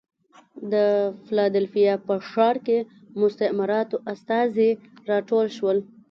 [0.73, 0.75] د
[1.25, 2.77] فلادلفیا په ښار کې
[3.21, 4.69] مستعمراتو استازي
[5.09, 5.77] راټول شول.